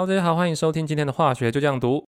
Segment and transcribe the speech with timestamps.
[0.00, 2.04] Hello，大家好，欢迎收听今天的化学就这样读。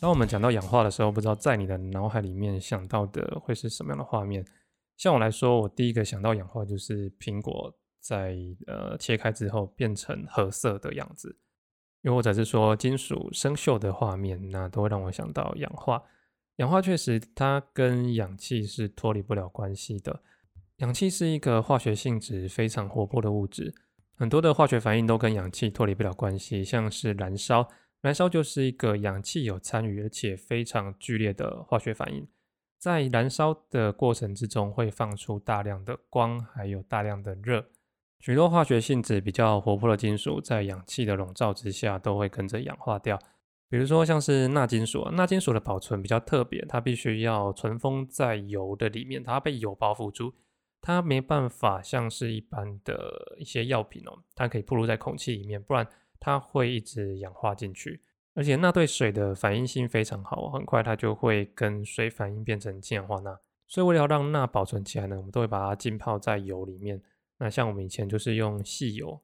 [0.00, 4.46] 当我们讲到氧化的时候，不知道在你的脑海里面想到的会是什么样的画面？
[4.96, 7.74] 像我来说，我第一个想到氧化就是苹果
[8.06, 8.36] 在
[8.68, 11.36] 呃切开之后变成褐色的样子，
[12.02, 16.00] 又或者是说金属生锈的画面，那都会让我想到氧化。
[16.58, 20.22] 氧化确实它跟氧气是脱离不了关系的。
[20.76, 23.74] 氧气是一个化学性质非常活泼的物质，
[24.14, 27.68] 很多的化学反应都跟氧气脱离不了关系，像是燃烧。
[28.02, 32.28] 燃烧就是一个氧气有参与而且非常剧烈的化学反应，
[32.78, 37.66] 在燃烧的过程之中会放出大量的光，还有大量的热。
[38.18, 43.18] 许多化学性质比较活泼的金属，在氧气的笼罩之下都会跟着氧化掉。
[43.68, 50.34] 比如说像是钠金属，钠金属的保存比较特别，它必须要存封在油的里面，它被油包覆住，
[50.80, 55.86] 它没办法像是一般的一些药品哦，它可以暴露在空气里面，不然。
[56.18, 58.00] 它会一直氧化进去，
[58.34, 63.38] 而且钠对水的反应性非常好，很快它就会跟水反应变成氢氧化钠。
[63.68, 67.00] 所以为了让钠保存起来呢，我们都会把它浸泡在油里面。
[67.38, 69.20] 那像我们以前就是用细油，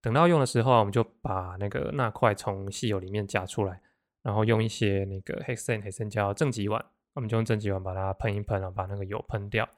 [0.00, 3.80] 等到用的时候啊，我们就把那个钠块从细油里面夹出来，
[4.22, 6.84] 然后用一些那个 hexane 黑森胶正极碗，
[7.14, 9.68] 我们就用正极碗把它喷一喷啊，把那个油喷掉，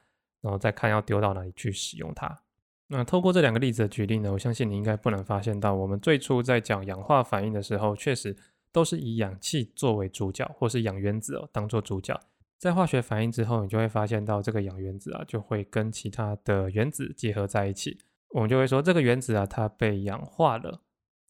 [0.41, 2.43] 然后再看要丢到哪里去使用它。
[2.89, 8.37] 那透过这两个例子的举例呢，我相信你应该不难发现到，我们最初在讲氧化反应的时候，确实
[8.71, 12.21] 都是以氧气作为主角，或是氧原子哦当做主角。
[12.63, 20.81] 在化学反应之后，你就会发现到这个氧原子啊，就会跟其他的原子结合在一起，我们就会说这个原子啊，它被氧化了。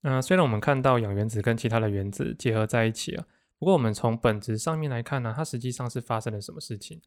[0.02, 3.24] 那虽然我们看到氧原子跟其他的原子结合在一起啊，
[3.58, 7.00] 不过我们从本质上面来看呢，它实际上是发生了什么事情？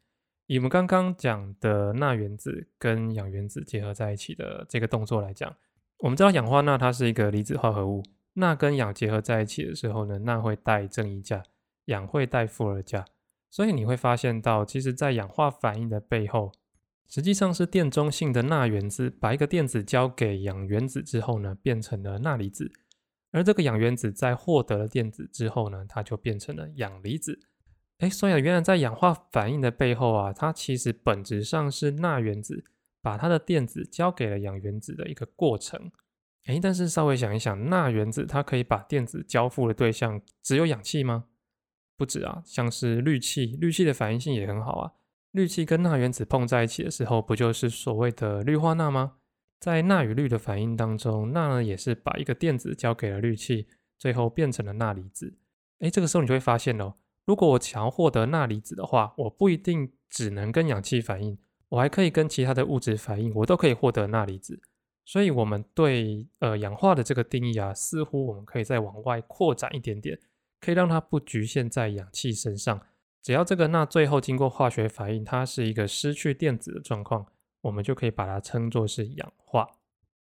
[0.47, 5.55] 以我们刚刚讲的钠原子跟氧原子结合在一起的这个动作来讲，
[5.99, 8.01] 我们知道氧化钠它是一个离子化合物，
[8.33, 11.43] 钠跟氧结合在一起的时候呢，钠会带正一价，
[11.85, 13.05] 氧会带负二价，
[13.55, 16.51] 所以你会发现到，其实在氧化反应的背后，
[17.07, 22.69] 实际上是电中性的钠原子把一个电子交给氧原子之后呢，变成了钠离子，
[23.31, 27.39] 而这个氧原子在获得了电子之后呢，它就变成了氧离子。
[27.99, 32.65] 哎，所以原来在氧化反应的背后啊，它其实本质上是钠原子
[33.01, 35.93] 把它的电子交给了氧原子的一个过程。
[36.47, 41.27] 哎，但是稍微想一想，钠原子它可以把电子交付的对象只有氧气吗？
[41.97, 44.91] 不止啊，像是氯气，氯气的反应性也很好啊。
[45.31, 49.17] 氯气跟钠原子碰在一起的时候，不就是所谓的氯化钠吗？
[49.59, 53.67] 在钠与氯的反应当中，钠呢也是把一个电子交给了氯气，
[53.97, 55.37] 最后变成了钠离子。
[55.79, 56.95] 哎，这个时候你就会发现哦。
[57.25, 61.37] 如果我想要获得钠离子的话，我不一定只能跟氧气反应，
[61.69, 64.61] 我还可以跟其他的物质反应，我都可以获得钠离子。
[65.03, 70.19] 所以，我们对呃氧化的这个定义啊，似乎我们可以再往外扩展一点点，
[70.65, 72.81] 可以让它不局限在氧气身上。
[73.21, 77.25] 只要这个钠最后经过化学反应，它是一个失去电子的状况，
[77.61, 79.67] 我们就可以把它称作是氧化，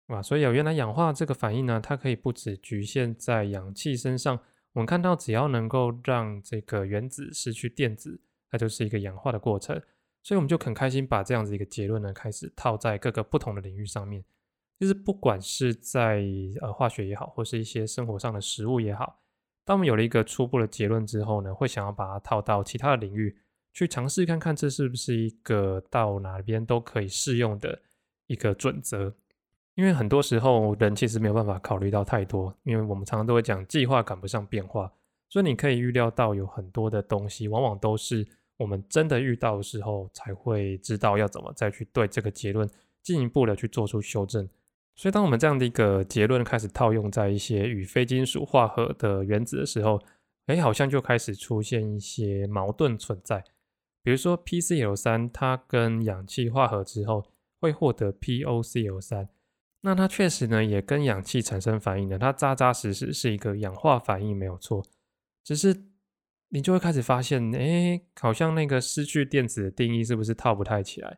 [0.08, 4.40] 啊，所以啊，原来氧化这个反应呢，它可以不只局限在氧气身上。
[4.74, 9.75] 我们看到，只要能够让这个原子失去电子，它就是一个氧化的过程。
[10.24, 14.24] 所以，我们就很开心把这样子一个结论呢，开始套在各个不同的领域上面。
[14.80, 16.24] 就是不管是在
[16.62, 19.20] 呃化学也好，或是一些生活上的食物也好，
[19.63, 23.38] 当我们有了一个初步的结论之后呢，会想要把它套到其他的领域
[23.73, 27.81] 去尝试看看，这是不是一个到哪边都可以适用的
[28.27, 29.13] 一个准则。
[29.75, 34.91] 因为很多时候人其实没有办法考虑到太多，因为我们常常都会讲计划赶不上变化，
[35.29, 38.27] 所以你可以预料到有很多的东西，往往都是
[38.57, 42.69] 我们真的遇到的时候才会知道要怎么再去对这个结论
[43.01, 44.47] 进一步的去做出修正。
[44.96, 50.01] 所以当我们这样的一个结论开始套用在一些与非金属化合的原子的时候，
[50.45, 53.44] 哎，好像就开始出现一些矛盾存在。
[54.04, 57.25] 比如说 PCl 三，它跟氧气化合之后
[57.60, 59.30] 会获得 POCl 三。
[59.81, 64.86] 那它确实呢，也跟氧气产生反应的，它扎扎实实是一个氧化反应，没有错。
[65.44, 65.86] 只是
[66.50, 71.18] 你就会开始发现，哎，好像那个失去电子的定义是不是套不太起来？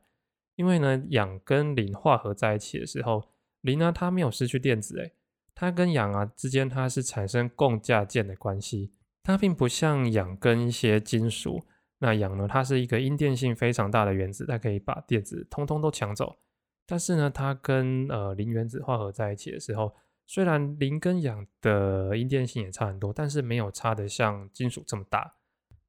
[0.56, 3.24] 因为呢，氧跟磷化合在一起的时候，
[3.63, 5.12] 磷呢它没有失去电子，哎，
[5.54, 8.94] 它跟氧啊之间它是产生共价键的关系，
[9.24, 11.65] 它并不像氧跟一些金属，
[12.00, 16.38] 那氧呢它是一个阴电性非常大的原子，它可以把电子通通都抢走。
[16.86, 19.95] 但是呢，它跟呃磷原子化合在一起的时候，
[20.27, 25.36] 虽然磷跟氧的阴电性也差很多，但是没有差的像金属这么大。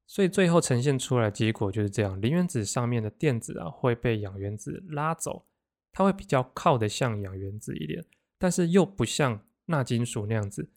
[0.07, 5.45] 所以最后呈现出来的结果就是这样：磷原子上面的电子啊会被氧原子拉走，
[5.95, 8.03] 它会比较靠得像氧原子一点，
[8.37, 10.69] 但是又不像钠金属那样子，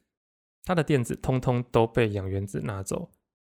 [0.64, 3.10] 它的电子通通都被氧原子拿走。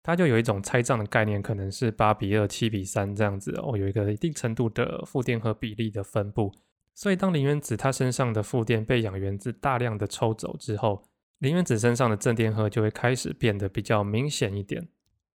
[0.03, 6.51] 它就有一种拆账的概念，可能是八比二、七比三这样子哦，有一个一定程度的负电荷比例的分布。
[6.95, 11.05] 所以当磷原子它身上的负电被氧原子大量的抽走之后，
[11.41, 14.89] 磷原子身上的正电荷就会开始变得比较明显一点。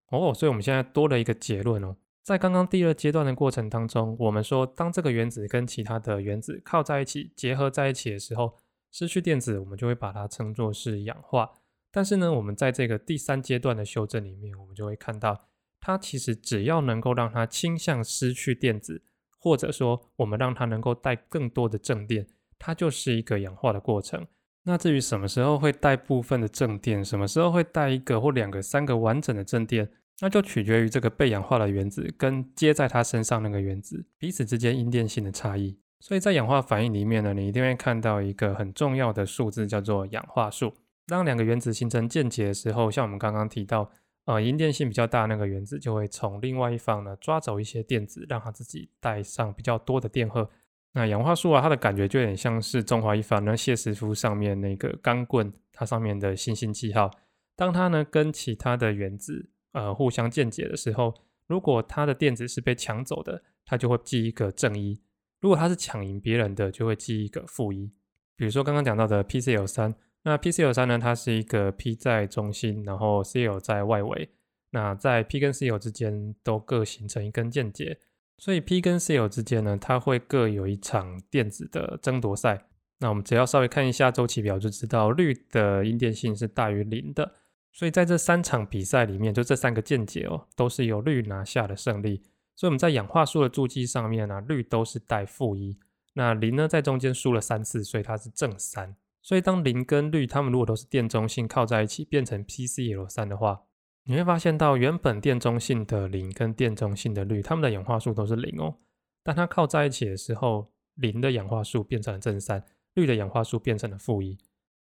[0.10, 1.96] 哦，所以我们现在多了一个结论哦，
[2.26, 8.58] 在刚刚第二阶段的过程当中，我们说当这个原子跟其他的原子靠在一起、结合在一起的时候，
[8.92, 11.52] 失去电子，我们就会把它称作是氧化。
[11.92, 15.40] 但是呢，我们在这个第三阶段的修正里面，我们就会看到，
[15.80, 19.04] 它其实只要能够让它倾向失去电子，
[19.38, 22.26] 或者说我们让它能够带更多的正电，
[22.58, 24.26] 它就是一个氧化的过程。
[24.64, 29.88] 那至于什么时候会带部分的正电，什么时候会带一个或两个、三个完整的正电，
[30.22, 35.78] 那就取决于这个被氧化的原子跟接在它身上那个原子彼此之间阴电性的差异。
[36.00, 40.74] 所以在氧化反应里面呢，你一定会看到一个很重要的数字，叫做氧化数。
[41.08, 43.90] 当两个原子形成键结的时候，像我们刚刚提到，
[44.26, 50.50] 呃，阴电性比较大那个原子就会从另外一方呢抓走一些电子，让它自己带上比较多的电荷。
[50.94, 57.12] 那氧化素啊，它的感觉就有点像是中华一番呢谢师傅上面那个钢棍，它上面的星星记号。
[57.56, 61.14] 当它呢跟其他的原子呃互相键结的时候，
[61.46, 65.02] 如果它的电子是被抢走的，它就会记一个正一；
[65.42, 67.92] 如果它是抢赢别人的，就会记一个负一。
[68.38, 69.94] 比如说刚刚讲到的 PCl 三，
[70.24, 74.30] 那 PCl 三呢，它是一个 P 在中心，然后 Cl 在外围。
[74.72, 78.00] 那在 P 跟 Cl 之间都各形成一根键结。
[78.38, 82.66] 所以 P 跟 Cl 之间呢，它会各有一场电子的争夺赛。
[83.00, 87.36] 那我们只要稍微看一下周期表，就知道氯的阴电性是大于零的。
[87.76, 92.24] 所以在这三场比赛里面，就这三个见解哦，都是由氯拿下的胜利。
[92.56, 95.78] 所以我们在氧化数的注记上面呢，氯都是带负一，
[96.14, 98.96] 那磷呢在中间输了三次，所以它是正三。
[99.22, 103.64] 所以当磷跟氯它们如果都是电中性靠在一起，变成 PCl 三的话。
[104.06, 108.78] 你会发现到原本电中性的磷跟电中性的氯，它们的氧化数都是零哦。
[109.22, 112.64] 但它靠在一起的时候，磷的氧化数变成了正三，
[112.94, 114.38] 氯的氧化数变成了负一。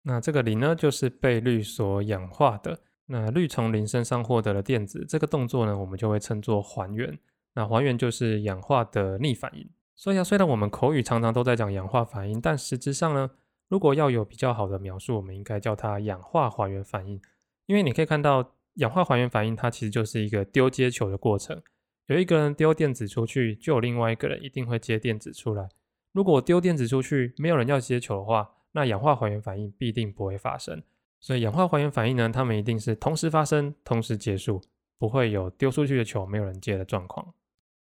[0.04, 2.80] 那这个磷呢，就是被氯所氧化的。
[3.07, 7.18] 那氯从磷身上获得了电子，这个动作呢，我们就会称作还原。
[7.56, 9.69] 那还原就是氧化的逆反应。
[9.96, 13.31] 所以啊，虽然我们口语常常都在讲氧化反应，但实质上呢，
[13.68, 17.22] 如果要有比较好的描述，我们应该叫它氧化还原反应。
[17.66, 18.51] 因为你可以看到。
[18.75, 21.62] 氧化还原反应，它其实就是一个丢接球的过程。
[22.06, 25.68] 有一个人丢电子出去，就有另外一个人一定会接电子出来。
[26.13, 30.81] 如果丢电子出去，没有人要接球的话，那氧化还原反应必定不会发生。
[31.19, 34.62] 所以氧化还原反应呢，它们一定是同时发生、同时结束，
[34.98, 37.33] 不会有丢出去的球没有人接的状况。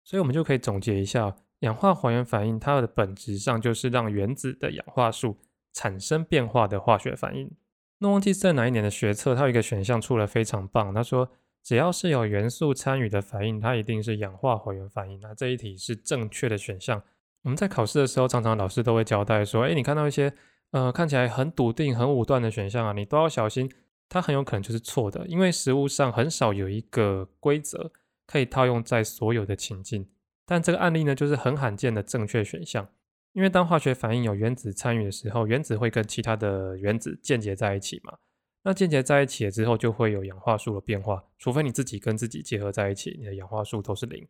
[0.04, 5.38] 所以我们就可以总结一下，氧化还原反应它的本质上就是让原子的氧化数
[5.72, 7.50] 产生变化的化学反应。
[7.98, 10.94] 那忘记在哪一年的学测，它有一个选项出了非常棒。
[10.94, 11.28] 他说，
[11.64, 15.18] 只要是有元素参与的反应，它一定是氧化还原反应。
[15.20, 17.02] 那这一题是正确的选项。
[17.42, 20.32] 我们在考试的时候，常常老师都会交代说，哎，你看到一些
[20.72, 23.70] 呃看起来很笃定、很武断的选项啊，你都要小心，
[24.08, 25.26] 它很有可能就是错的。
[25.26, 27.92] 因为实物上很少有一个规则
[28.26, 30.08] 可以套用在所有的情境。
[30.44, 32.88] 但这个案例呢，就是很罕见的正确选项。
[33.32, 38.16] 因为当化学反应有原子参与的时候，原子会跟其他的原子键结在一起嘛？
[38.62, 41.22] 那键结在一起了之后，就会有氧化数的变化。
[41.38, 44.26] 除非你自己跟自己结合在一起，你的氧化数都是零。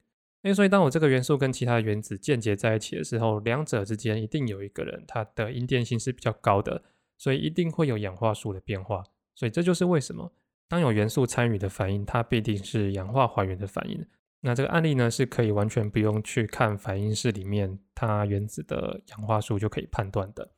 [0.46, 6.84] 诶，所以当我这个元素跟其他的原子键结在一起的时候，两者之间一定有一个人它的阴电性是比较高的，
[7.18, 9.02] 所以一定会有氧化数的变化。
[9.34, 10.32] 所以这就是为什么
[10.68, 14.06] 当有元素参与的反应，它必定是氧化还原的反应。
[14.42, 20.52] 那这个案例呢，是可以完全不用去看反应式里面它原子的氧化数就可以判断的。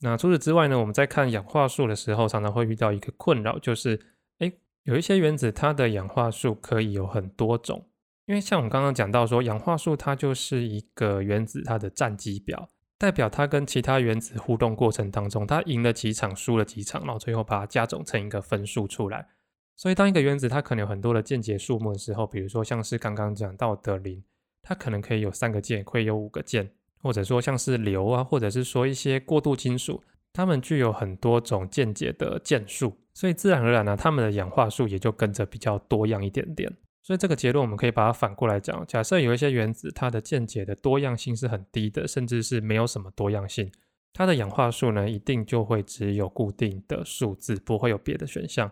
[0.00, 4.00] 那除此之外呢，我们在看氧化数的时候，常常会遇到一个困扰，就是
[4.38, 4.50] 哎，
[4.84, 7.86] 有一些原子它的氧化数可以有很多种。
[8.26, 12.68] 因为像我们刚刚讲到说，氧化数它就是一个原子它的战绩表，
[12.98, 19.28] 代表它跟其他原子互动过程当中，它赢了几场，输了几场，然后最后把它加总成一个分数出来。
[19.76, 24.24] 所以，当一个原子它可能有很多的键结数目的时候，比如说像是刚刚讲到的磷，
[24.62, 30.02] 它可能可以有三个键，会有五个键，或者说像是硫啊，或者是说一些过渡金属，
[30.32, 36.72] 它们具有很多种键结的键数，所以自然而然呢，它们的氧化数也就跟着比较多样一点点。
[37.06, 43.70] 所以这个结论我们可以把它反过来讲：假设有一些原子，它的键解的多样性是很低的，甚至是没有什么多样性，
[44.12, 48.68] 它的氧化数呢，一定就会只有固定的数字，不会有别的选项。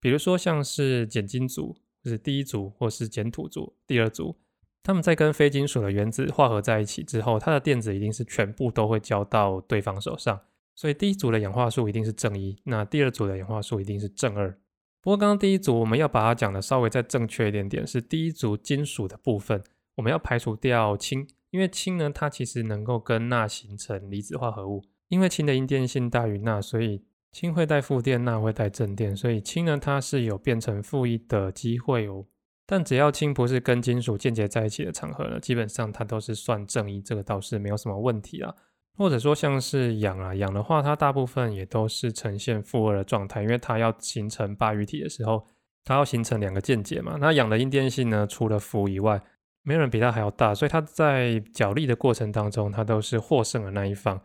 [0.00, 4.36] 比如说像是碱金属，就是第一组，或是碱土组第二组，
[4.82, 10.40] 它们在跟非金属的原子化合在一起之后，它的电子一定是全部都会交到对方手上。
[10.74, 14.58] 所以第一组的氧化数一定是正一，那第二组的氧化数一定是正二。
[15.06, 19.62] 不过刚刚第一组我们要把它讲的稍微再正确一点点，是第一组金属的部分，
[19.94, 32.26] 我们要排除掉氢，因为氢呢它其实能够跟钠形成离子化合物，因为氢的阴电性大于钠，所以氢会带负电，钠会带正电，所以氢呢它是有变成负一的机会哦。
[32.66, 38.52] 但只要氢不是跟金属间接在一起的场合呢，基本上它都是算正一，这个倒是没有什么问题啊。
[38.96, 45.46] 或者说像是氧啊，氧的话，它大部分也都是呈现负二的状态，因为它要形成八隅体的时候，
[45.84, 47.16] 它要形成两个键结嘛。
[47.20, 49.20] 那氧的阴电性呢，除了氟以外，
[49.62, 54.20] 没有人比它还要大，所以它在角力的过程当中，它都是获胜的那一方。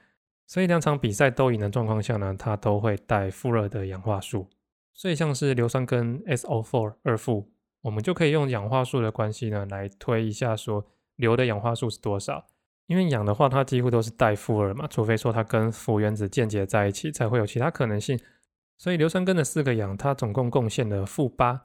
[0.47, 4.47] 所以两场比赛都赢的状况下呢，它都会带负二的氧化数。
[4.93, 7.49] 所以像是硫酸根 SO4 二负，
[7.81, 10.85] 我们就可以用氧化数的关系呢，来推一下说
[11.15, 12.45] 硫的氧化数是多少。
[12.91, 18.19] 因为氧的话，它几乎都是带负二嘛，除非说它跟氟原子间接在一起，才会有其他可能性。
[18.77, 21.61] 所以硫酸根的四个氧，它总共贡献了负八，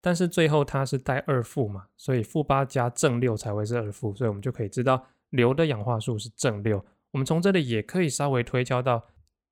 [0.00, 6.84] 但是最后它是带二负嘛，所以负八加正六才会是二负，所以我们就可以知道硫的氧化数是正六。
[7.10, 9.02] 我们从这里也可以稍微推敲到，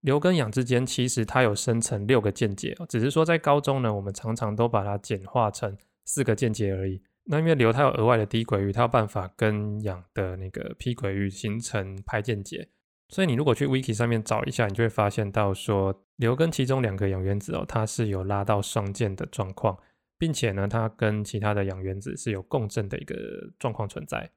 [0.02, 7.02] 硫跟氧之间其实它有生成六个键结，只是说在高中呢，我们常常都把它简化成四个键结而已。
[7.28, 12.68] 那因为硫它有额外的低轨域，它有办法跟氧的那个 p 轨域形成派键结，
[13.08, 19.76] 所以你如果去 wiki 上面找一下，你就会发现到说硫跟其中两个氧原子哦，它是有拉到双键的状况，
[20.16, 23.16] 并且呢，它跟其他的氧原子是有共振的一个
[23.58, 24.30] 状况存在。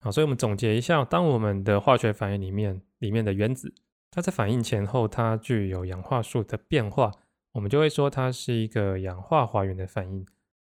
[0.00, 3.74] 好，所以我们总结一下，当我们的化学反应里面里面的原子，
[4.12, 7.10] 它在反应前后它具有氧化数的变化，
[7.54, 10.24] 我们就会说它是一个氧化还原的反应。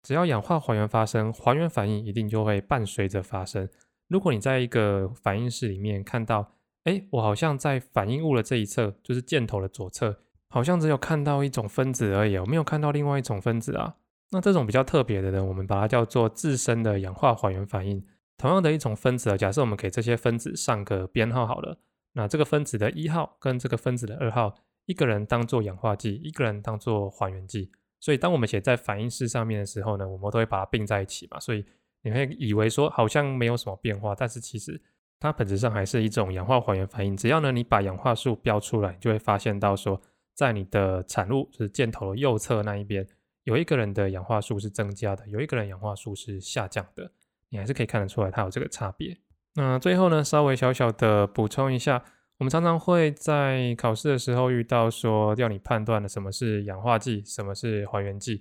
[0.07, 3.69] 只要氧化还原发生，还原反应一定就会伴随着发生。
[4.07, 6.53] 如果你在一个反应室里面看到，
[6.85, 10.17] 哎，我好像在反应物的这一侧，就是箭头的左侧，
[10.49, 13.97] 好像只有看到一种分子而已，我没有看到另外一种分子啊。
[14.31, 18.01] 那这种比较特别的呢，我们把它叫做自身的氧化还原反应。
[18.39, 21.81] 同样的一种分子啊，假设我们给这些分子上个编号好了，
[22.13, 27.73] 那这个分子的一号跟这个分子的二号，一个人当做氧化剂，一个人当做还原剂。
[27.99, 31.41] 所以，当我们写在反应式上面的时候呢，我们都会把它并在一起嘛。
[31.41, 31.65] 所以
[32.03, 34.81] 你会以为说好像没有什么变化，但是其实
[35.19, 37.17] 它本质上还是一种氧化还原反应。
[37.17, 40.01] 只要呢你把氧化数标出来，就会发现到说，
[40.35, 43.07] 在你的产物就是箭头的右侧那一边，
[43.45, 47.11] 有一个人的氧化数是增加的，有一个人氧化数是下降的。
[47.49, 49.17] 你还是可以看得出来它有这个差别。
[49.55, 52.05] 那最后呢，稍微小小的补充一下。
[52.39, 58.39] 我们常常会在考试的时候遇到说要你判断的什么是氧化剂，什么是还原剂。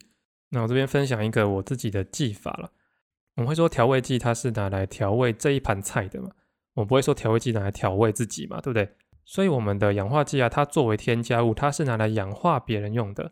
[0.49, 2.71] 那我这边分享一个我自己的技法了。
[3.35, 6.31] 我们会说调味剂它是拿来调味这一盘菜的嘛，
[6.73, 8.89] 我不会说调味剂拿来调味自己嘛，对不对？
[9.23, 13.31] 所以我们的氧化剂啊，它作为添加物，它是拿来氧化别人用的。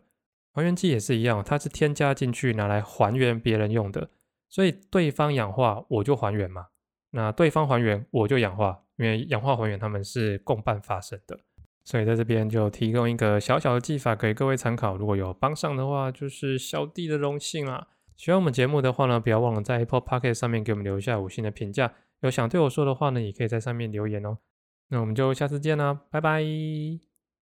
[0.52, 4.10] 还原剂也是一样，它是添加进去拿来还原别人用的。
[4.48, 6.68] 所以对方氧化我就还原嘛，
[7.10, 8.83] 那对方还原我就氧化。
[8.96, 11.38] 因为氧化还原它们是共伴发生的，
[11.84, 14.96] 所以在这边就提供一个小小的技法给各位参考。
[14.96, 17.88] 如果有帮上的话，就是小弟的荣幸啦。
[18.16, 21.92] 喜欢我们节目的话呢，不要忘了在 Apple p o c k e t 上面给我们留下五星的评价。
[22.20, 24.38] 有想对我说的话呢，也可以在上面留言哦。
[24.88, 27.13] 那我们就下次见啦，拜拜。